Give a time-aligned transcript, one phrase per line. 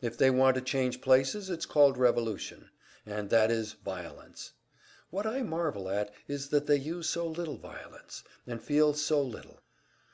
[0.00, 2.70] If they want to change places, it's called `revolution,'
[3.04, 4.52] and that is `violence.'
[5.10, 9.60] What I marvel at is that they use so little violence, and feel so little.